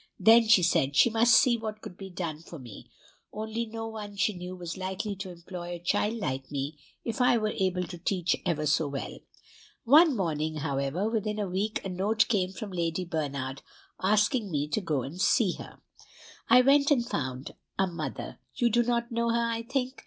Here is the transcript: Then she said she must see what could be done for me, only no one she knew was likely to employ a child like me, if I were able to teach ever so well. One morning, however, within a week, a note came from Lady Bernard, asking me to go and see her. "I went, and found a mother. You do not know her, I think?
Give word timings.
Then 0.19 0.47
she 0.47 0.63
said 0.63 0.95
she 0.95 1.11
must 1.11 1.31
see 1.35 1.57
what 1.57 1.79
could 1.81 1.95
be 1.95 2.09
done 2.09 2.39
for 2.39 2.57
me, 2.57 2.89
only 3.31 3.67
no 3.67 3.87
one 3.87 4.15
she 4.15 4.33
knew 4.33 4.55
was 4.55 4.75
likely 4.75 5.15
to 5.17 5.29
employ 5.29 5.75
a 5.75 5.79
child 5.79 6.17
like 6.17 6.49
me, 6.49 6.79
if 7.03 7.21
I 7.21 7.37
were 7.37 7.53
able 7.55 7.83
to 7.83 7.99
teach 7.99 8.35
ever 8.43 8.65
so 8.65 8.87
well. 8.87 9.19
One 9.83 10.17
morning, 10.17 10.55
however, 10.55 11.07
within 11.07 11.37
a 11.37 11.47
week, 11.47 11.85
a 11.85 11.89
note 11.89 12.27
came 12.29 12.51
from 12.51 12.71
Lady 12.71 13.05
Bernard, 13.05 13.61
asking 14.01 14.49
me 14.49 14.67
to 14.69 14.81
go 14.81 15.03
and 15.03 15.21
see 15.21 15.51
her. 15.59 15.77
"I 16.49 16.61
went, 16.61 16.89
and 16.89 17.07
found 17.07 17.51
a 17.77 17.85
mother. 17.85 18.39
You 18.55 18.71
do 18.71 18.81
not 18.81 19.11
know 19.11 19.29
her, 19.29 19.51
I 19.51 19.61
think? 19.61 19.93